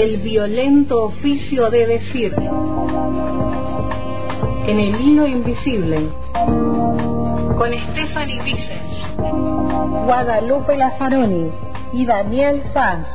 el 0.00 0.16
violento 0.16 1.04
oficio 1.04 1.68
de 1.68 1.86
decir. 1.86 2.34
En 4.66 4.80
el 4.80 4.98
hilo 4.98 5.26
invisible. 5.26 6.08
Con 7.58 7.70
Stephanie 7.74 8.40
Vicens. 8.42 9.16
Guadalupe 10.06 10.78
Lazaroni 10.78 11.50
y 11.92 12.06
Daniel 12.06 12.62
Sanz. 12.72 13.08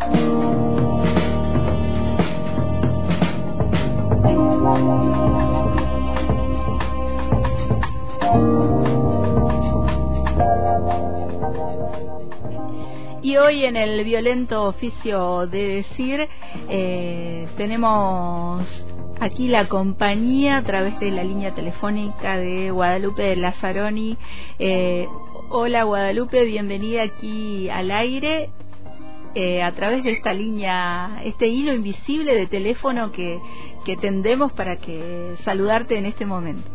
Y 13.25 13.37
hoy 13.37 13.65
en 13.65 13.75
el 13.75 14.03
violento 14.03 14.65
oficio 14.65 15.47
de 15.47 15.67
decir 15.77 16.27
eh, 16.69 17.47
tenemos 17.57 18.85
aquí 19.19 19.47
la 19.47 19.67
compañía 19.67 20.57
a 20.57 20.61
través 20.61 20.99
de 20.99 21.09
la 21.09 21.23
línea 21.23 21.55
telefónica 21.55 22.37
de 22.37 22.69
Guadalupe 22.69 23.23
de 23.23 23.35
Lazaroni. 23.37 24.15
Eh, 24.59 25.07
hola 25.49 25.85
Guadalupe, 25.85 26.45
bienvenida 26.45 27.01
aquí 27.01 27.67
al 27.67 27.89
aire. 27.89 28.51
Eh, 29.33 29.63
a 29.63 29.71
través 29.71 30.03
de 30.03 30.11
esta 30.11 30.31
línea, 30.31 31.19
este 31.25 31.47
hilo 31.47 31.73
invisible 31.73 32.35
de 32.35 32.45
teléfono 32.45 33.11
que, 33.11 33.39
que 33.85 33.97
tendemos 33.97 34.51
para 34.51 34.77
que 34.77 35.33
saludarte 35.43 35.97
en 35.97 36.05
este 36.05 36.27
momento. 36.27 36.74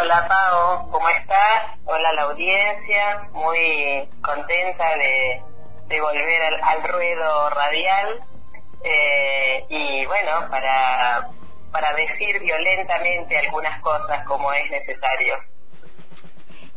Hola 0.00 0.28
Pau, 0.28 0.90
¿cómo 0.92 1.08
estás? 1.08 1.76
Hola 1.84 2.12
la 2.12 2.22
audiencia, 2.22 3.28
muy 3.32 4.08
contenta 4.22 4.96
de, 4.96 6.00
volver 6.00 6.54
al, 6.62 6.84
ruedo 6.84 7.50
radial. 7.50 8.20
Eh, 8.84 9.64
y 9.68 10.06
bueno, 10.06 10.48
para, 10.50 11.30
para 11.72 11.94
decir 11.94 12.38
violentamente 12.40 13.38
algunas 13.38 13.80
cosas 13.82 14.24
como 14.24 14.52
es 14.52 14.70
necesario 14.70 15.34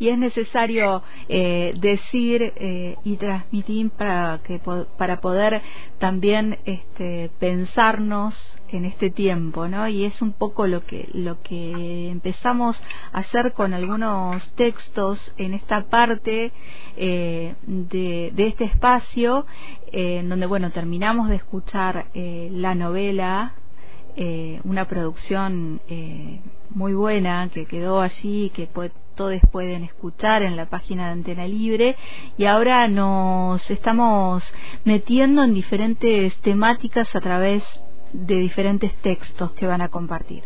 y 0.02 0.10
es 0.10 0.18
necesario 0.18 1.04
eh, 1.30 1.74
decir 1.80 2.54
eh, 2.56 2.96
y 3.04 3.18
transmitir 3.18 3.92
para 3.92 4.40
que 4.44 4.60
para 4.98 5.22
poder 5.22 5.62
también 6.00 6.58
este, 6.66 7.30
pensarnos 7.38 8.34
en 8.70 8.86
este 8.86 9.12
tiempo, 9.12 9.68
¿no? 9.68 9.88
Y 9.88 10.06
es 10.06 10.20
un 10.24 10.34
poco 10.34 10.66
lo 10.66 10.84
que 10.84 11.08
lo 11.14 11.44
que 11.44 12.10
empezamos 12.10 12.82
a 13.14 13.20
hacer 13.20 13.54
con 13.54 13.76
algunos 13.76 14.52
textos 14.56 15.20
en 15.38 15.54
esta 15.54 15.84
parte 15.84 16.52
eh, 16.98 17.54
de, 17.62 18.32
de, 18.34 18.48
este 18.48 18.64
espacio, 18.64 19.46
en 19.92 20.30
donde 20.30 20.48
bueno 20.48 20.72
terminamos 20.72 21.30
de 21.30 21.36
escuchar 21.36 22.08
la 22.16 22.74
novela 22.74 23.54
una 24.64 24.86
producción 24.86 25.80
muy 26.74 26.94
buena 26.94 27.50
que 27.54 27.66
quedó 27.66 28.02
allí, 28.02 28.50
que 28.50 28.68
puede, 28.68 28.92
todos 29.22 29.40
pueden 29.52 29.84
escuchar 29.84 30.42
en 30.42 30.58
la 30.58 30.66
página 30.66 31.06
de 31.06 31.12
Antena 31.12 31.46
Libre 31.46 31.96
y 32.40 32.48
ahora 32.48 32.88
nos 32.88 33.70
estamos 33.70 34.42
metiendo 34.84 35.44
en 35.44 35.54
diferentes 35.54 36.36
temáticas 36.42 37.16
a 37.16 37.22
través 37.22 37.64
de 38.14 38.34
diferentes 38.34 39.00
textos 39.04 39.52
que 39.52 39.68
van 39.68 39.84
a 39.84 39.90
compartir. 39.90 40.44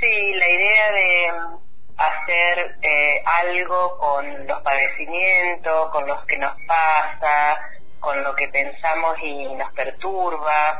Sí, 0.00 0.34
la 0.34 0.48
idea 0.50 0.92
de 0.92 1.30
hacer 1.96 2.76
eh, 2.82 3.22
algo 3.24 3.96
con 3.96 4.46
los 4.46 4.60
padecimientos, 4.60 5.90
con 5.92 6.06
los 6.06 6.26
que 6.26 6.36
nos 6.36 6.52
pasa, 6.68 7.58
con 8.00 8.22
lo 8.22 8.34
que 8.34 8.48
pensamos 8.48 9.16
y 9.22 9.46
nos 9.54 9.72
perturba, 9.72 10.78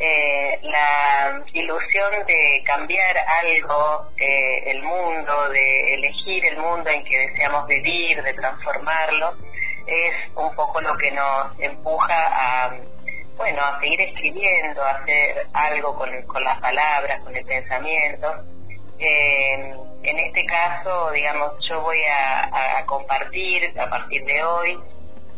eh, 0.00 0.60
la 0.62 1.42
ilusión 1.52 2.24
de 2.26 2.62
cambiar 2.64 3.16
algo, 3.42 4.08
eh, 4.16 4.62
el 4.70 4.82
mundo, 4.82 5.48
de 5.50 5.94
elegir 5.94 6.44
el 6.46 6.58
mundo 6.58 6.88
en 6.88 7.04
que 7.04 7.18
deseamos 7.18 7.66
vivir, 7.66 8.22
de 8.22 8.32
transformarlo, 8.34 9.34
es 9.86 10.14
un 10.36 10.54
poco 10.54 10.80
lo 10.80 10.96
que 10.98 11.10
nos 11.10 11.58
empuja 11.58 12.14
a, 12.14 12.76
bueno, 13.36 13.60
a 13.62 13.80
seguir 13.80 14.00
escribiendo, 14.02 14.84
a 14.84 14.90
hacer 14.90 15.46
algo 15.52 15.96
con, 15.96 16.10
con 16.26 16.44
las 16.44 16.60
palabras, 16.60 17.22
con 17.24 17.34
el 17.34 17.44
pensamiento. 17.44 18.34
Eh, 19.00 19.74
en 20.02 20.18
este 20.18 20.44
caso, 20.46 21.10
digamos, 21.10 21.52
yo 21.68 21.80
voy 21.80 22.00
a 22.04 22.84
compartir 22.86 23.72
a 23.80 23.90
partir 23.90 24.24
de 24.24 24.44
hoy 24.44 24.78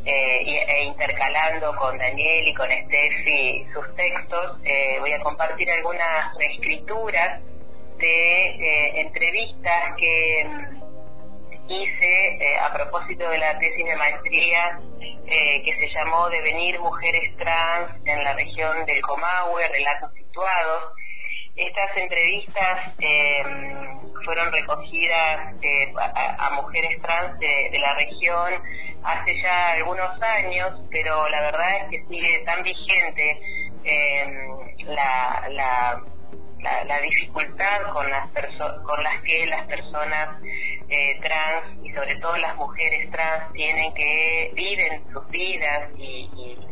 eh, 0.04 0.64
e 0.66 0.84
intercalando 0.84 1.76
con 1.76 1.98
Daniel 1.98 2.48
y 2.48 2.54
con 2.54 2.68
Steffi 2.70 3.66
sus 3.74 3.94
textos, 3.96 4.58
eh, 4.64 4.96
voy 4.98 5.12
a 5.12 5.20
compartir 5.20 5.70
algunas 5.70 6.34
reescrituras 6.38 7.42
de 7.98 8.46
eh, 8.46 9.00
entrevistas 9.02 9.94
que 9.98 10.44
mm, 10.46 11.70
hice 11.70 12.38
a 12.62 12.72
propósito 12.72 13.28
de 13.28 13.38
la 13.38 13.58
tesis 13.58 13.84
de 13.84 13.96
maestría 13.96 14.80
que 15.26 15.76
se 15.78 15.88
llamó 15.94 16.28
Devenir 16.30 16.80
Mujeres 16.80 17.36
Trans 17.36 17.94
en 18.04 18.24
la 18.24 18.32
región 18.32 18.84
del 18.86 19.00
Comahue, 19.02 19.68
Relatos 19.68 20.12
Situados. 20.14 20.94
Estas 21.54 21.96
entrevistas 21.96 22.94
fueron 24.24 24.50
recogidas 24.50 25.54
a, 26.38 26.50
mujeres 26.56 27.00
trans 27.02 27.38
de 27.38 27.78
la 27.78 27.94
región 27.94 28.54
hace 29.04 29.42
ya 29.42 29.72
algunos 29.72 30.22
años, 30.22 30.80
pero 30.90 31.28
la 31.28 31.40
verdad 31.40 31.76
es 31.82 31.90
que 31.90 32.04
sigue 32.06 32.42
tan 32.44 32.62
vigente 32.62 33.40
em, 33.84 34.58
la, 34.86 35.48
la, 35.50 36.02
la, 36.84 37.00
dificultad 37.00 37.92
con 37.92 38.10
las, 38.10 38.28
con 38.82 39.02
las 39.02 39.22
que 39.22 39.46
las 39.46 39.66
personas 39.66 40.36
eh, 40.88 41.18
trans 41.22 41.84
y 41.84 41.92
sobre 41.92 42.16
todo 42.16 42.36
las 42.36 42.56
mujeres 42.56 43.10
trans 43.10 43.52
tienen 43.52 43.94
que 43.94 44.50
viven 44.54 45.04
sus 45.12 45.26
vidas 45.28 45.90
y, 45.96 46.28
y, 46.36 46.66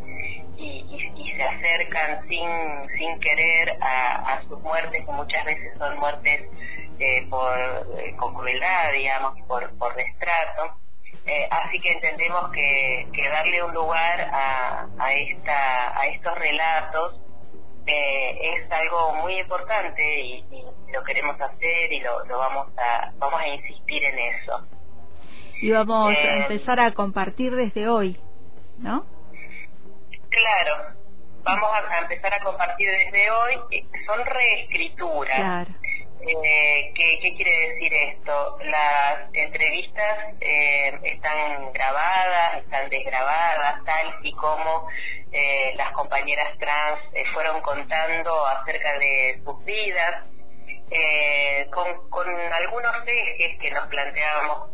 se 1.36 1.44
acercan 1.44 2.28
sin, 2.28 2.88
sin 2.98 3.20
querer 3.20 3.78
a, 3.80 4.42
sus 4.48 4.60
muertes, 4.60 5.06
que 5.06 5.12
muchas 5.12 5.44
veces 5.44 5.78
son 5.78 5.96
muertes 6.00 6.48
eh, 6.98 7.26
por, 7.30 7.56
eh, 7.96 8.16
con 8.16 8.34
crueldad, 8.34 8.92
digamos, 8.92 9.40
por, 9.46 9.70
por 9.78 9.94
destrato. 9.94 10.74
Eh, 11.28 11.46
así 11.50 11.78
que 11.80 11.92
entendemos 11.92 12.50
que, 12.52 13.06
darle 13.30 13.62
un 13.62 13.74
lugar 13.74 14.20
a, 14.32 14.86
a, 14.98 15.12
esta, 15.12 16.00
a 16.00 16.06
estos 16.06 16.38
relatos 16.38 17.20
eh, 17.86 18.38
es 18.54 18.72
algo 18.72 19.14
muy 19.16 19.38
importante 19.38 20.20
y, 20.20 20.44
lo 20.92 21.04
queremos 21.04 21.38
hacer 21.38 21.92
y 21.92 22.00
lo, 22.00 22.24
lo, 22.24 22.38
vamos 22.38 22.68
a 22.78 23.12
vamos 23.18 23.40
a 23.40 23.46
insistir 23.46 24.02
en 24.04 24.18
eso. 24.18 24.66
Y 25.60 25.70
vamos 25.70 26.10
a 26.10 26.12
eh, 26.14 26.38
empezar 26.38 26.80
a 26.80 26.94
compartir 26.94 27.54
desde 27.54 27.88
hoy, 27.88 28.18
¿no? 28.78 29.04
Claro, 30.30 30.94
vamos 31.42 31.70
a, 31.74 31.98
empezar 31.98 32.32
a 32.32 32.40
compartir 32.40 32.88
desde 32.90 33.30
hoy. 33.30 33.84
Son 34.06 34.24
reescrituras. 34.24 35.36
Claro. 35.36 35.70
Eh, 36.20 36.92
¿qué, 36.94 37.18
¿qué, 37.22 37.34
quiere 37.34 37.68
decir 37.68 37.94
esto? 37.94 38.58
Las 38.64 39.32
entrevistas 39.32 40.34
eh, 40.40 40.98
están 41.04 41.72
grabadas, 41.72 42.62
están 42.64 42.88
desgrabadas, 42.88 43.84
tal 43.84 44.14
y 44.22 44.32
como 44.32 44.88
eh, 45.32 45.72
las 45.76 45.92
compañeras 45.92 46.58
trans 46.58 47.00
eh, 47.14 47.24
fueron 47.32 47.60
contando 47.62 48.46
acerca 48.46 48.98
de 48.98 49.40
sus 49.44 49.64
vidas, 49.64 50.24
con, 51.70 52.08
con 52.08 52.28
algunos 52.28 52.94
ejes 53.06 53.58
que 53.60 53.70
nos 53.70 53.86
planteábamos, 53.88 54.70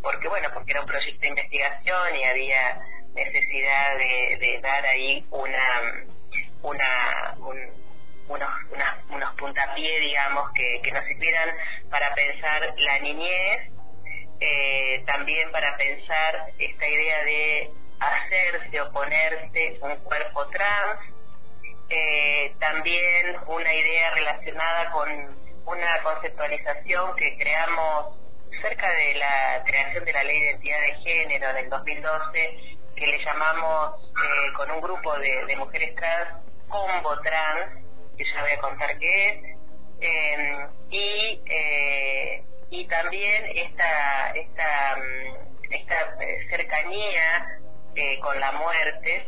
porque 0.00 0.28
bueno, 0.28 0.48
porque 0.54 0.70
era 0.70 0.80
un 0.80 0.86
proyecto 0.86 1.20
de 1.20 1.28
investigación 1.28 2.16
y 2.16 2.24
había 2.24 2.80
necesidad 3.14 3.96
de, 3.98 4.60
dar 4.62 4.86
ahí 4.86 5.26
una, 5.30 6.04
una 6.62 7.34
un, 7.38 7.87
unos, 8.28 8.50
unos 9.10 9.34
puntapiés, 9.34 10.00
digamos, 10.00 10.50
que, 10.52 10.80
que 10.82 10.92
nos 10.92 11.04
sirvieran 11.04 11.56
para 11.90 12.14
pensar 12.14 12.74
la 12.76 12.98
niñez, 13.00 13.72
eh, 14.40 15.02
también 15.06 15.50
para 15.50 15.76
pensar 15.76 16.50
esta 16.58 16.88
idea 16.88 17.24
de 17.24 17.70
hacerse 18.00 18.80
o 18.80 18.92
ponerse 18.92 19.78
un 19.80 19.96
cuerpo 19.96 20.46
trans, 20.48 21.00
eh, 21.90 22.54
también 22.60 23.36
una 23.46 23.74
idea 23.74 24.10
relacionada 24.10 24.90
con 24.90 25.08
una 25.64 26.02
conceptualización 26.02 27.16
que 27.16 27.36
creamos 27.36 28.16
cerca 28.62 28.90
de 28.92 29.14
la 29.14 29.62
creación 29.64 30.04
de 30.04 30.12
la 30.12 30.24
ley 30.24 30.38
de 30.38 30.50
identidad 30.50 30.80
de 30.80 30.94
género 31.02 31.52
del 31.54 31.68
2012, 31.68 32.76
que 32.96 33.06
le 33.06 33.24
llamamos 33.24 34.12
eh, 34.12 34.52
con 34.54 34.70
un 34.70 34.80
grupo 34.80 35.18
de, 35.18 35.44
de 35.46 35.56
mujeres 35.56 35.94
trans 35.94 36.48
combo 36.68 37.18
trans, 37.20 37.87
que 38.18 38.24
ya 38.24 38.42
voy 38.42 38.50
a 38.50 38.58
contar 38.58 38.98
qué 38.98 39.28
es, 39.28 39.44
em, 40.00 40.68
y, 40.90 41.40
eh, 41.46 42.42
y 42.70 42.86
también 42.88 43.46
esta, 43.54 44.30
esta, 44.34 44.96
mm, 44.96 45.72
esta 45.72 46.24
eh, 46.24 46.46
cercanía 46.50 47.58
eh, 47.94 48.18
con 48.20 48.38
la 48.40 48.52
muerte, 48.52 49.26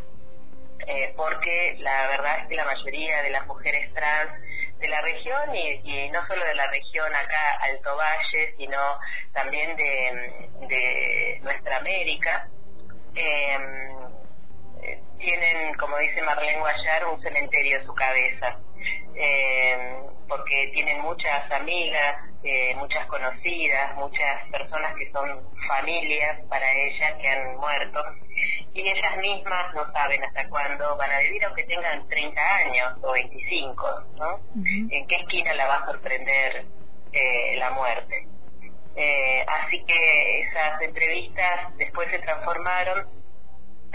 eh, 0.87 1.12
porque 1.16 1.76
la 1.78 2.08
verdad 2.08 2.40
es 2.40 2.48
que 2.48 2.56
la 2.56 2.64
mayoría 2.64 3.22
de 3.22 3.31
las 3.31 3.46
mujeres 3.46 3.92
trans 3.94 4.32
de 4.78 4.88
la 4.88 5.00
región 5.02 5.54
y, 5.54 6.10
no 6.10 6.26
solo 6.26 6.44
de 6.44 6.54
la 6.54 6.66
región 6.69 7.14
acá 7.14 7.58
Alto 7.62 7.96
Valle, 7.96 8.54
sino 8.56 8.78
también 9.32 9.76
de, 9.76 10.48
de 10.69 11.40
nuestra 11.42 11.76
América, 11.78 12.48
em, 13.14 13.90
tienen, 15.19 15.75
como 15.75 15.98
dice 15.98 16.22
Marlene 16.22 16.60
Guayar, 16.60 17.06
un 17.06 17.20
cementerio 17.20 17.78
en 17.78 17.87
su 17.87 17.94
cabeza, 17.94 18.56
em, 19.14 20.06
porque 20.28 20.70
tienen 20.72 21.00
muchas 21.00 21.50
amigas, 21.50 22.16
eh, 22.42 22.74
muchas 22.76 23.06
conocidas, 23.06 23.96
muchas 23.96 24.48
personas 24.50 24.94
que 24.96 25.10
son 25.10 25.28
familias 25.68 26.38
para 26.48 26.72
ellas 26.72 27.14
que 27.20 27.28
han 27.28 27.56
muerto 27.56 28.00
y 28.72 28.80
ellas 28.80 29.16
mismas 29.18 29.74
no 29.74 29.90
saben 29.92 30.22
hasta 30.22 30.48
cuándo 30.48 30.96
van 30.96 31.10
a 31.10 31.18
vivir, 31.18 31.44
aunque 31.44 31.64
tengan 31.64 32.06
30 32.08 32.40
años 32.40 32.98
o 33.02 33.12
25, 33.12 34.04
¿no? 34.16 34.40
¿En 34.64 35.06
qué 35.06 35.16
esquina 35.16 35.52
la 35.54 35.66
va 35.66 35.76
a 35.76 35.86
sorprender 35.86 36.66
eh, 37.12 37.56
la 37.58 37.70
muerte? 37.70 38.26
Eh, 38.96 39.44
así 39.46 39.84
que 39.84 40.40
esas 40.42 40.80
entrevistas 40.82 41.76
después 41.76 42.10
se 42.10 42.18
transformaron 42.20 43.19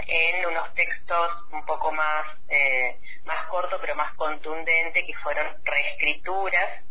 en 0.07 0.45
unos 0.45 0.73
textos 0.73 1.31
un 1.51 1.65
poco 1.65 1.91
más, 1.91 2.25
eh, 2.49 2.97
más 3.25 3.47
cortos 3.47 3.79
pero 3.81 3.95
más 3.95 4.13
contundentes 4.15 5.03
que 5.05 5.13
fueron 5.23 5.47
reescrituras 5.63 6.83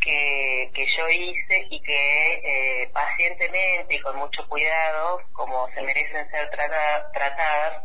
que, 0.00 0.70
que 0.74 0.86
yo 0.96 1.08
hice 1.08 1.66
y 1.70 1.80
que 1.80 2.82
eh, 2.82 2.90
pacientemente 2.92 3.94
y 3.94 4.00
con 4.00 4.16
mucho 4.18 4.46
cuidado, 4.48 5.22
como 5.32 5.68
se 5.70 5.82
merecen 5.82 6.30
ser 6.30 6.50
tratadas, 6.50 7.84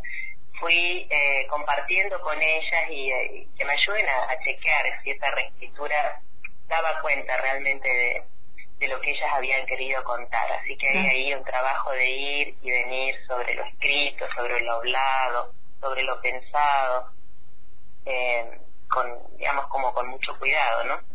fui 0.59 1.07
eh, 1.09 1.47
compartiendo 1.49 2.19
con 2.21 2.41
ellas 2.41 2.83
y, 2.89 3.47
que 3.57 3.65
me 3.65 3.73
ayuden 3.73 4.05
a, 4.09 4.37
chequear 4.43 5.01
si 5.03 5.11
esa 5.11 5.31
reescritura 5.31 6.21
daba 6.67 6.99
cuenta 7.01 7.37
realmente 7.37 7.87
de, 7.87 8.23
de 8.79 8.87
lo 8.87 8.99
que 9.01 9.11
ellas 9.11 9.29
habían 9.33 9.65
querido 9.65 10.03
contar. 10.03 10.51
Así 10.53 10.77
que 10.77 10.87
hay 10.89 11.07
ahí 11.07 11.33
un 11.33 11.43
trabajo 11.43 11.91
de 11.91 12.09
ir 12.09 12.55
y 12.61 12.71
venir 12.71 13.15
sobre 13.27 13.55
lo 13.55 13.63
escrito, 13.65 14.25
sobre 14.35 14.61
lo 14.61 14.73
hablado, 14.73 15.53
sobre 15.81 16.03
lo 16.03 16.19
pensado, 16.21 17.09
eh, 18.05 18.59
con, 18.89 19.07
digamos, 19.37 19.67
como 19.67 19.93
con 19.93 20.07
mucho 20.07 20.37
cuidado, 20.39 20.83
¿no? 20.85 21.09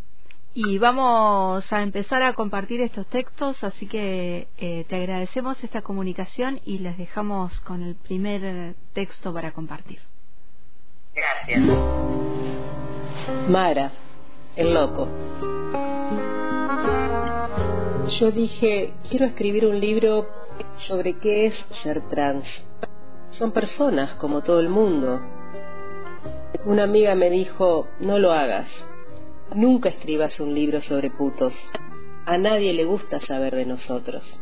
y 0.54 0.78
vamos 0.78 1.70
a 1.72 1.82
empezar 1.82 2.22
a 2.22 2.32
compartir 2.34 2.80
estos 2.80 3.06
textos, 3.08 3.62
así 3.64 3.88
que 3.88 4.46
eh, 4.56 4.84
te 4.88 4.96
agradecemos 4.96 5.62
esta 5.64 5.82
comunicación 5.82 6.60
y 6.64 6.78
les 6.78 6.96
dejamos 6.96 7.58
con 7.60 7.82
el 7.82 7.96
primer 7.96 8.74
texto 8.92 9.34
para 9.34 9.50
compartir. 9.50 9.98
Gracias. 11.12 11.60
Mara, 13.48 13.90
el 14.54 14.72
loco. 14.72 15.08
Yo 18.08 18.30
dije, 18.30 18.92
quiero 19.08 19.26
escribir 19.26 19.66
un 19.66 19.80
libro 19.80 20.28
sobre 20.76 21.18
qué 21.18 21.46
es 21.46 21.54
ser 21.82 22.08
trans. 22.08 22.46
Son 23.32 23.52
personas 23.52 24.14
como 24.16 24.42
todo 24.42 24.60
el 24.60 24.68
mundo. 24.68 25.20
Una 26.64 26.84
amiga 26.84 27.14
me 27.14 27.30
dijo, 27.30 27.88
no 28.00 28.18
lo 28.18 28.32
hagas 28.32 28.68
Nunca 29.54 29.88
escribas 29.88 30.40
un 30.40 30.52
libro 30.52 30.82
sobre 30.82 31.10
putos. 31.10 31.54
A 32.26 32.38
nadie 32.38 32.72
le 32.72 32.84
gusta 32.84 33.20
saber 33.20 33.54
de 33.54 33.64
nosotros. 33.64 34.40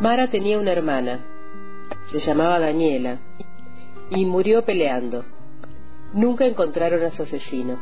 Mara 0.00 0.30
tenía 0.30 0.58
una 0.58 0.70
hermana. 0.70 1.18
Se 2.12 2.20
llamaba 2.20 2.60
Daniela. 2.60 3.18
Y 4.10 4.24
murió 4.24 4.64
peleando. 4.64 5.24
Nunca 6.12 6.44
encontraron 6.46 7.02
a 7.02 7.10
su 7.10 7.22
asesino. 7.22 7.80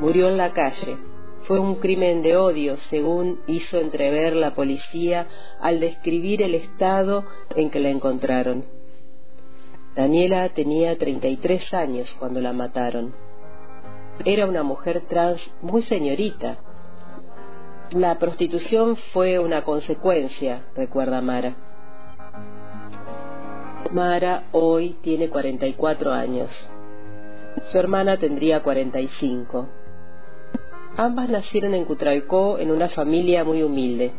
Murió 0.00 0.28
en 0.28 0.36
la 0.36 0.52
calle. 0.52 0.96
Fue 1.44 1.58
un 1.58 1.76
crimen 1.76 2.22
de 2.22 2.36
odio, 2.36 2.76
según 2.90 3.40
hizo 3.46 3.78
entrever 3.78 4.36
la 4.36 4.54
policía 4.54 5.26
al 5.60 5.80
describir 5.80 6.42
el 6.42 6.54
estado 6.54 7.24
en 7.56 7.70
que 7.70 7.80
la 7.80 7.88
encontraron. 7.88 8.64
Daniela 9.96 10.48
tenía 10.50 10.96
33 10.96 11.74
años 11.74 12.14
cuando 12.18 12.40
la 12.40 12.52
mataron 12.52 13.14
era 14.24 14.46
una 14.46 14.62
mujer 14.62 15.02
trans 15.08 15.40
muy 15.62 15.82
señorita. 15.82 16.58
La 17.90 18.18
prostitución 18.18 18.96
fue 19.12 19.38
una 19.38 19.64
consecuencia, 19.64 20.66
recuerda 20.76 21.20
Mara. 21.20 21.56
Mara 23.90 24.44
hoy 24.52 24.96
tiene 25.02 25.30
44 25.30 26.12
años. 26.12 26.50
Su 27.72 27.78
hermana 27.78 28.18
tendría 28.18 28.62
45. 28.62 29.68
Ambas 31.02 31.30
nacieron 31.30 31.72
en 31.72 31.86
Cutralcó 31.86 32.58
en 32.58 32.70
una 32.70 32.90
familia 32.90 33.42
muy 33.42 33.62
humilde. 33.62 34.12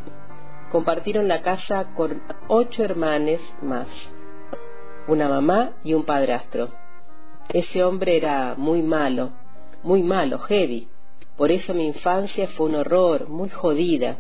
Compartieron 0.72 1.28
la 1.28 1.44
casa 1.44 1.94
con 1.94 2.24
ocho 2.48 2.84
hermanes 2.84 3.40
más, 3.62 3.88
una 5.08 5.30
mamá 5.30 5.74
y 5.84 5.94
un 5.94 6.06
padrastro. 6.06 6.70
Ese 7.50 7.84
hombre 7.84 8.18
era 8.18 8.56
muy 8.58 8.82
malo, 8.82 9.30
muy 9.84 10.02
malo, 10.02 10.40
heavy. 10.40 10.88
Por 11.38 11.52
eso 11.52 11.76
mi 11.76 11.86
infancia 11.86 12.48
fue 12.48 12.66
un 12.66 12.74
horror, 12.74 13.30
muy 13.30 13.50
jodida. 13.50 14.18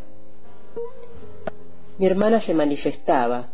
Mi 1.97 2.05
hermana 2.05 2.41
se 2.41 2.53
manifestaba, 2.53 3.53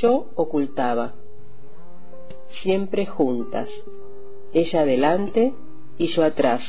yo 0.00 0.30
ocultaba, 0.34 1.12
siempre 2.62 3.04
juntas, 3.04 3.68
ella 4.54 4.80
adelante 4.80 5.52
y 5.98 6.06
yo 6.06 6.24
atrás. 6.24 6.62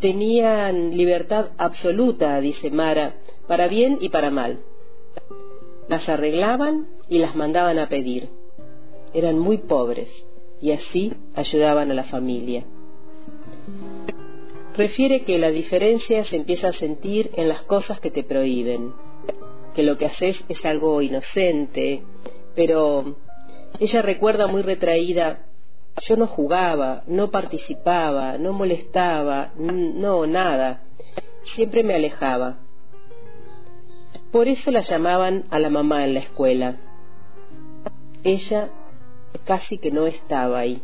Tenían 0.00 0.96
libertad 0.96 1.50
absoluta, 1.58 2.40
dice 2.40 2.70
Mara, 2.70 3.16
para 3.46 3.68
bien 3.68 3.98
y 4.00 4.08
para 4.10 4.30
mal. 4.30 4.60
Las 5.88 6.08
arreglaban 6.08 6.88
y 7.08 7.18
las 7.18 7.34
mandaban 7.34 7.78
a 7.78 7.88
pedir. 7.88 8.28
Eran 9.14 9.38
muy 9.38 9.58
pobres 9.58 10.08
y 10.60 10.72
así 10.72 11.12
ayudaban 11.34 11.90
a 11.90 11.94
la 11.94 12.04
familia 12.04 12.64
refiere 14.76 15.22
que 15.22 15.38
la 15.38 15.50
diferencia 15.50 16.24
se 16.24 16.36
empieza 16.36 16.68
a 16.68 16.72
sentir 16.72 17.30
en 17.36 17.48
las 17.48 17.62
cosas 17.62 17.98
que 18.00 18.10
te 18.10 18.22
prohíben, 18.22 18.92
que 19.74 19.82
lo 19.82 19.96
que 19.96 20.06
haces 20.06 20.36
es 20.48 20.64
algo 20.64 21.00
inocente, 21.02 22.02
pero 22.54 23.16
ella 23.80 24.02
recuerda 24.02 24.46
muy 24.46 24.62
retraída, 24.62 25.46
yo 26.02 26.16
no 26.16 26.26
jugaba, 26.26 27.02
no 27.06 27.30
participaba, 27.30 28.38
no 28.38 28.52
molestaba, 28.52 29.52
no, 29.56 30.26
nada, 30.26 30.82
siempre 31.54 31.82
me 31.82 31.94
alejaba. 31.94 32.58
Por 34.30 34.48
eso 34.48 34.70
la 34.70 34.82
llamaban 34.82 35.44
a 35.50 35.58
la 35.58 35.70
mamá 35.70 36.04
en 36.04 36.14
la 36.14 36.20
escuela. 36.20 36.76
Ella 38.22 38.68
casi 39.44 39.78
que 39.78 39.90
no 39.90 40.06
estaba 40.06 40.58
ahí. 40.58 40.82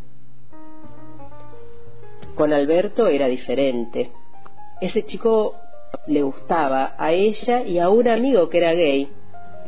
Con 2.34 2.52
Alberto 2.52 3.08
era 3.08 3.26
diferente. 3.26 4.10
Ese 4.80 5.04
chico 5.04 5.56
le 6.06 6.22
gustaba 6.22 6.94
a 6.96 7.12
ella 7.12 7.62
y 7.62 7.78
a 7.78 7.90
un 7.90 8.08
amigo 8.08 8.48
que 8.48 8.58
era 8.58 8.72
gay, 8.72 9.08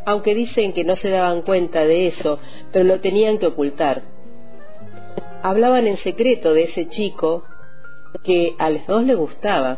aunque 0.07 0.35
dicen 0.35 0.73
que 0.73 0.85
no 0.85 0.97
se 0.97 1.11
daban 1.11 1.43
cuenta 1.43 1.85
de 1.85 2.07
eso, 2.07 2.39
pero 2.73 2.85
lo 2.85 3.01
tenían 3.01 3.39
que 3.39 3.47
ocultar. 3.47 4.14
Hablaban 5.45 5.87
en 5.87 5.99
secreto 5.99 6.55
de 6.55 6.63
ese 6.63 6.89
chico 6.89 7.45
que 8.23 8.55
a 8.59 8.71
los 8.71 8.87
dos 8.87 9.05
le 9.05 9.15
gustaba. 9.15 9.77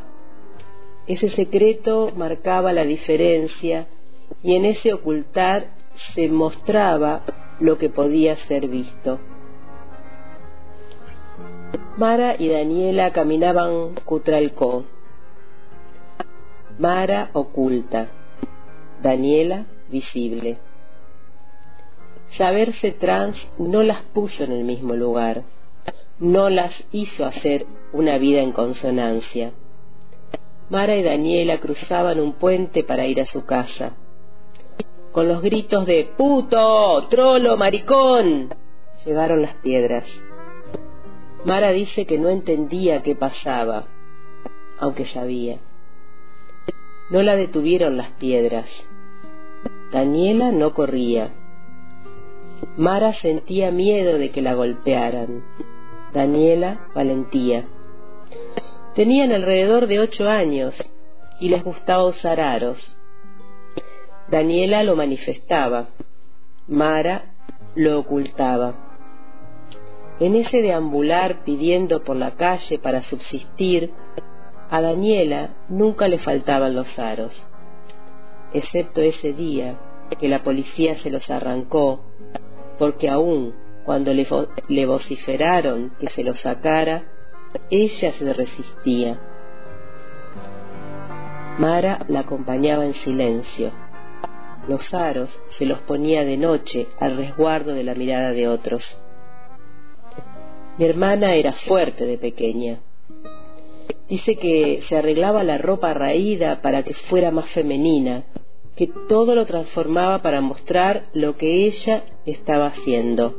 Ese 1.08 1.28
secreto 1.30 2.12
marcaba 2.14 2.72
la 2.72 2.84
diferencia 2.84 3.88
y 4.44 4.54
en 4.54 4.64
ese 4.64 4.92
ocultar 4.92 5.72
se 6.14 6.28
mostraba 6.28 7.22
lo 7.58 7.78
que 7.78 7.90
podía 7.90 8.36
ser 8.46 8.68
visto. 8.68 9.18
Mara 11.96 12.36
y 12.38 12.48
Daniela 12.48 13.12
caminaban 13.12 13.96
Cutralcó. 14.04 14.84
Mara 16.78 17.30
oculta, 17.32 18.06
Daniela 19.02 19.66
visible. 19.90 20.58
Saberse 22.30 22.92
trans 22.92 23.36
no 23.58 23.82
las 23.82 24.02
puso 24.02 24.44
en 24.44 24.52
el 24.52 24.64
mismo 24.64 24.94
lugar, 24.94 25.44
no 26.18 26.48
las 26.50 26.84
hizo 26.92 27.24
hacer 27.24 27.66
una 27.92 28.18
vida 28.18 28.40
en 28.42 28.52
consonancia. 28.52 29.52
Mara 30.68 30.96
y 30.96 31.02
Daniela 31.02 31.58
cruzaban 31.60 32.18
un 32.20 32.32
puente 32.32 32.82
para 32.82 33.06
ir 33.06 33.20
a 33.20 33.26
su 33.26 33.44
casa. 33.44 33.92
Con 35.12 35.28
los 35.28 35.40
gritos 35.40 35.86
de 35.86 36.10
puto, 36.16 37.06
trolo, 37.08 37.56
maricón, 37.56 38.52
llegaron 39.04 39.42
las 39.42 39.54
piedras. 39.56 40.04
Mara 41.44 41.70
dice 41.70 42.06
que 42.06 42.18
no 42.18 42.28
entendía 42.28 43.02
qué 43.02 43.14
pasaba, 43.14 43.86
aunque 44.78 45.06
sabía. 45.06 45.58
No 47.10 47.22
la 47.22 47.36
detuvieron 47.36 47.96
las 47.96 48.10
piedras. 48.12 48.68
Daniela 49.92 50.50
no 50.50 50.74
corría, 50.74 51.30
Mara 52.76 53.12
sentía 53.14 53.70
miedo 53.70 54.18
de 54.18 54.30
que 54.30 54.42
la 54.42 54.54
golpearan. 54.54 55.44
Daniela, 56.12 56.88
valentía. 56.94 57.66
Tenían 58.94 59.32
alrededor 59.32 59.86
de 59.86 60.00
ocho 60.00 60.28
años 60.28 60.74
y 61.40 61.48
les 61.48 61.62
gustaba 61.62 62.04
usar 62.04 62.40
aros. 62.40 62.96
Daniela 64.30 64.82
lo 64.82 64.96
manifestaba, 64.96 65.88
Mara 66.66 67.34
lo 67.74 67.98
ocultaba. 68.00 68.74
En 70.18 70.34
ese 70.34 70.62
deambular 70.62 71.44
pidiendo 71.44 72.02
por 72.02 72.16
la 72.16 72.32
calle 72.32 72.78
para 72.78 73.02
subsistir, 73.02 73.92
a 74.70 74.80
Daniela 74.80 75.50
nunca 75.68 76.08
le 76.08 76.18
faltaban 76.18 76.74
los 76.74 76.98
aros, 76.98 77.46
excepto 78.52 79.02
ese 79.02 79.32
día 79.32 79.78
que 80.18 80.28
la 80.28 80.42
policía 80.42 80.96
se 80.96 81.10
los 81.10 81.28
arrancó, 81.30 82.00
porque 82.78 83.08
aún 83.08 83.54
cuando 83.84 84.12
le, 84.12 84.86
vociferaron 84.86 85.92
que 86.00 86.08
se 86.10 86.24
los 86.24 86.40
sacara, 86.40 87.04
ella 87.70 88.12
se 88.12 88.32
resistía. 88.32 89.20
Mara 91.58 92.04
la 92.08 92.20
acompañaba 92.20 92.84
en 92.84 92.94
silencio. 92.94 93.70
Los 94.68 94.92
aros 94.92 95.40
se 95.56 95.64
los 95.64 95.80
ponía 95.82 96.24
de 96.24 96.36
noche 96.36 96.88
al 96.98 97.16
resguardo 97.16 97.72
de 97.74 97.84
la 97.84 97.94
mirada 97.94 98.32
de 98.32 98.48
otros. 98.48 99.00
Mi 100.78 100.84
hermana 100.84 101.34
era 101.34 101.52
fuerte 101.52 102.04
de 102.04 102.18
pequeña. 102.18 102.80
Dice 104.08 104.36
que 104.36 104.82
se 104.88 104.96
arreglaba 104.96 105.44
la 105.44 105.58
ropa 105.58 105.94
raída 105.94 106.60
para 106.60 106.82
que 106.82 106.94
fuera 106.94 107.30
más 107.30 107.48
femenina, 107.50 108.24
que 108.76 108.88
todo 109.08 109.34
lo 109.34 109.46
transformaba 109.46 110.20
para 110.20 110.40
mostrar 110.42 111.06
lo 111.14 111.36
que 111.36 111.66
ella 111.66 112.04
estaba 112.26 112.66
haciendo. 112.66 113.34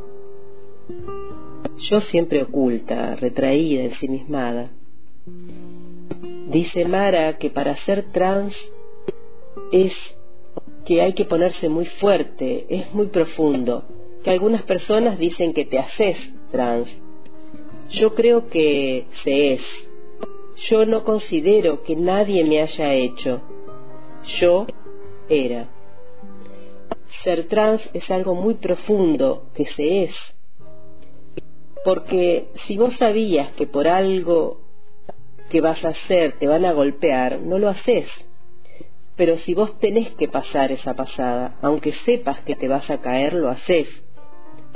Yo 1.77 2.01
siempre 2.01 2.41
oculta, 2.41 3.15
retraída, 3.15 3.83
ensimismada. 3.83 4.71
Dice 6.49 6.85
Mara 6.85 7.37
que 7.37 7.51
para 7.51 7.75
ser 7.77 8.11
trans 8.11 8.55
es 9.71 9.93
que 10.85 11.01
hay 11.01 11.13
que 11.13 11.25
ponerse 11.25 11.69
muy 11.69 11.85
fuerte, 11.85 12.65
es 12.69 12.93
muy 12.93 13.07
profundo, 13.07 13.83
que 14.23 14.31
algunas 14.31 14.63
personas 14.63 15.19
dicen 15.19 15.53
que 15.53 15.65
te 15.65 15.77
haces 15.77 16.17
trans. 16.51 16.89
Yo 17.91 18.15
creo 18.15 18.47
que 18.49 19.05
se 19.23 19.53
es. 19.53 19.61
Yo 20.69 20.85
no 20.85 21.03
considero 21.03 21.83
que 21.83 21.95
nadie 21.95 22.43
me 22.43 22.61
haya 22.61 22.93
hecho. 22.93 23.41
Yo 24.39 24.65
era. 25.29 25.67
Ser 27.23 27.47
trans 27.47 27.89
es 27.93 28.09
algo 28.11 28.35
muy 28.35 28.55
profundo 28.55 29.49
que 29.53 29.65
se 29.65 30.03
es. 30.03 30.15
Porque 31.83 32.49
si 32.55 32.77
vos 32.77 32.95
sabías 32.95 33.51
que 33.53 33.67
por 33.67 33.87
algo 33.87 34.61
que 35.49 35.61
vas 35.61 35.83
a 35.85 35.89
hacer 35.89 36.33
te 36.33 36.47
van 36.47 36.65
a 36.65 36.73
golpear, 36.73 37.39
no 37.39 37.59
lo 37.59 37.69
haces. 37.69 38.07
Pero 39.15 39.37
si 39.37 39.53
vos 39.53 39.79
tenés 39.79 40.11
que 40.11 40.27
pasar 40.27 40.71
esa 40.71 40.93
pasada, 40.93 41.55
aunque 41.61 41.91
sepas 41.91 42.41
que 42.41 42.55
te 42.55 42.67
vas 42.67 42.89
a 42.89 42.99
caer, 42.99 43.33
lo 43.33 43.49
haces. 43.49 43.87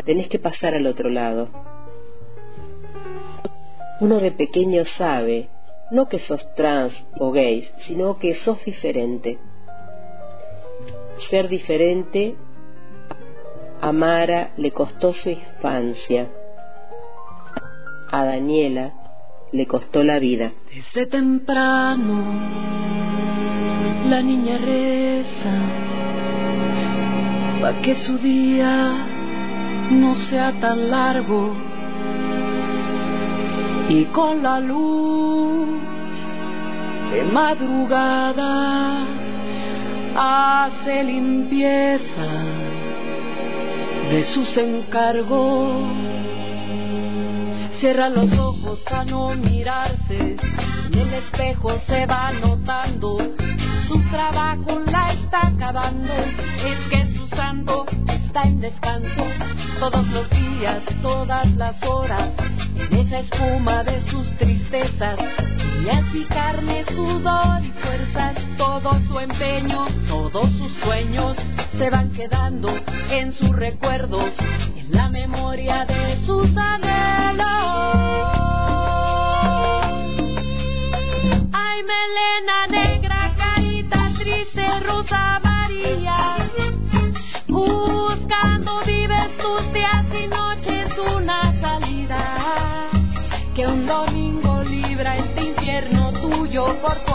Tenés 0.05 0.29
que 0.29 0.39
pasar 0.39 0.73
al 0.73 0.87
otro 0.87 1.09
lado. 1.09 1.49
Uno 3.99 4.19
de 4.19 4.31
pequeño 4.31 4.83
sabe, 4.85 5.49
no 5.91 6.07
que 6.09 6.17
sos 6.17 6.55
trans 6.55 7.05
o 7.19 7.31
gay, 7.31 7.69
sino 7.85 8.17
que 8.17 8.33
sos 8.33 8.63
diferente. 8.65 9.37
Ser 11.29 11.47
diferente 11.47 12.35
a 13.81 13.91
Mara 13.91 14.51
le 14.57 14.71
costó 14.71 15.13
su 15.13 15.29
infancia. 15.29 16.29
A 18.11 18.25
Daniela 18.25 18.93
le 19.51 19.65
costó 19.65 20.03
la 20.03 20.19
vida. 20.19 20.51
Desde 20.73 21.05
temprano 21.05 22.23
la 24.09 24.21
niña 24.21 24.57
reza 24.57 25.57
para 27.61 27.81
que 27.81 27.95
su 27.95 28.17
día 28.17 28.91
no 29.91 30.15
sea 30.15 30.59
tan 30.59 30.89
largo 30.89 31.53
y 33.89 34.05
con 34.05 34.41
la 34.41 34.59
luz 34.59 35.79
de 37.11 37.23
madrugada 37.23 39.05
hace 40.15 41.03
limpieza 41.03 42.27
de 44.09 44.25
sus 44.33 44.57
encargos. 44.57 45.85
Cierra 47.79 48.09
los 48.09 48.31
ojos 48.37 48.79
a 48.91 49.05
no 49.05 49.33
mirarse, 49.35 50.37
en 50.87 50.99
el 50.99 51.13
espejo 51.13 51.79
se 51.87 52.05
va 52.05 52.31
notando, 52.31 53.17
su 53.87 53.99
trabajo 54.11 54.79
la 54.85 55.13
está 55.13 55.47
acabando, 55.47 56.13
es 56.13 56.79
que 56.91 57.13
su 57.15 57.27
santo 57.29 57.85
está 58.07 58.43
en 58.43 58.59
descanso, 58.59 59.25
todos 59.79 60.07
los 60.09 60.29
días, 60.29 60.81
todas 61.01 61.49
las 61.55 61.81
horas, 61.83 62.29
en 62.75 62.99
esa 62.99 63.19
espuma 63.19 63.83
de 63.83 64.01
sus 64.11 64.29
tristezas, 64.37 65.17
y 65.83 65.89
así 65.89 66.25
carne, 66.25 66.85
sudor 66.85 67.63
y 67.63 67.71
fuerzas, 67.71 68.37
todo 68.57 68.99
su 69.07 69.19
empeño, 69.19 69.87
todos 70.07 70.49
sus 70.51 70.71
sueños, 70.83 71.35
se 71.77 71.89
van 71.89 72.11
quedando 72.11 72.69
en 73.09 73.33
sus 73.33 73.55
recuerdos, 73.55 74.31
en 74.75 74.91
la 74.91 75.09
memoria 75.09 75.85
de 75.85 76.23
sus 76.25 76.55
anhelos. 76.55 78.40
Por 96.81 97.03
tu 97.05 97.13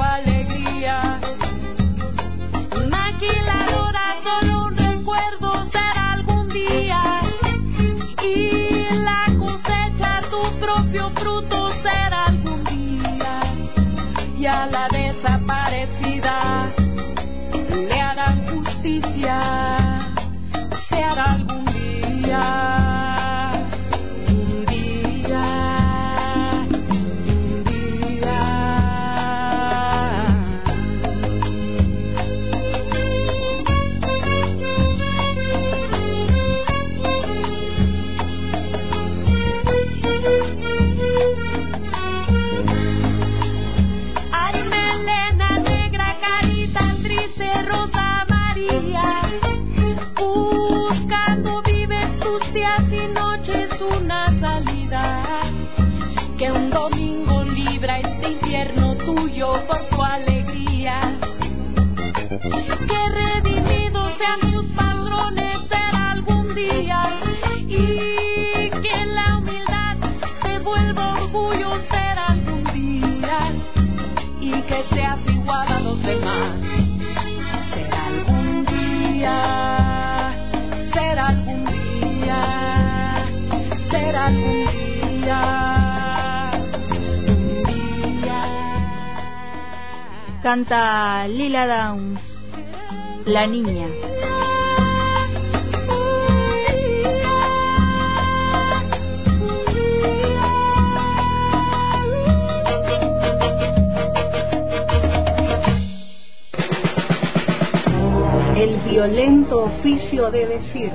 canta 90.47 91.27
Lila 91.27 91.67
Downs, 91.67 92.21
La 93.25 93.49
Niña. 93.49 93.89
El 108.55 108.77
violento 108.89 109.65
oficio 109.65 110.31
de 110.31 110.47
decir, 110.47 110.93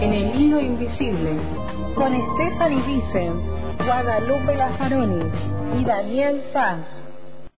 en 0.00 0.12
el 0.12 0.40
hilo 0.40 0.60
invisible, 0.60 1.32
con 1.96 2.12
Stephanie 2.14 2.82
Vicens, 2.86 3.42
Guadalupe 3.84 4.54
Lazaroni 4.54 5.24
y 5.80 5.84
Daniel 5.84 6.40
Paz. 6.52 7.01